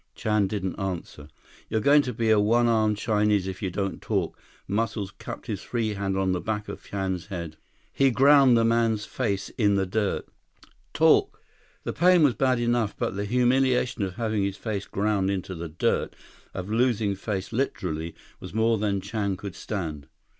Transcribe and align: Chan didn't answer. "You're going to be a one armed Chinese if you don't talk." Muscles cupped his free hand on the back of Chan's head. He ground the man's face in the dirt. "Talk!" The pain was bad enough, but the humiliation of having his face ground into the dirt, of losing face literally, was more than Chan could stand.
Chan 0.15 0.47
didn't 0.47 0.79
answer. 0.79 1.27
"You're 1.69 1.79
going 1.79 2.01
to 2.01 2.11
be 2.11 2.31
a 2.31 2.39
one 2.39 2.65
armed 2.67 2.97
Chinese 2.97 3.45
if 3.45 3.61
you 3.61 3.69
don't 3.69 4.01
talk." 4.01 4.35
Muscles 4.67 5.11
cupped 5.19 5.45
his 5.45 5.61
free 5.61 5.89
hand 5.93 6.17
on 6.17 6.31
the 6.31 6.41
back 6.41 6.67
of 6.67 6.83
Chan's 6.83 7.27
head. 7.27 7.55
He 7.93 8.09
ground 8.09 8.57
the 8.57 8.65
man's 8.65 9.05
face 9.05 9.49
in 9.59 9.75
the 9.75 9.85
dirt. 9.85 10.27
"Talk!" 10.95 11.39
The 11.83 11.93
pain 11.93 12.23
was 12.23 12.33
bad 12.33 12.59
enough, 12.59 12.97
but 12.97 13.15
the 13.15 13.25
humiliation 13.25 14.01
of 14.01 14.15
having 14.15 14.41
his 14.41 14.57
face 14.57 14.87
ground 14.87 15.29
into 15.29 15.53
the 15.53 15.69
dirt, 15.69 16.15
of 16.51 16.67
losing 16.71 17.13
face 17.13 17.53
literally, 17.53 18.15
was 18.39 18.55
more 18.55 18.79
than 18.79 19.01
Chan 19.01 19.37
could 19.37 19.53
stand. 19.53 20.07